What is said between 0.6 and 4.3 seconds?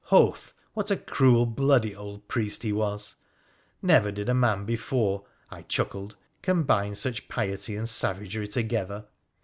what a cruel, bloody old priest he was!— never did